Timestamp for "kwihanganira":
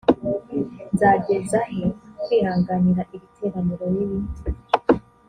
2.23-3.01